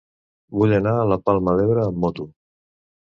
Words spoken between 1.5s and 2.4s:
d'Ebre amb moto.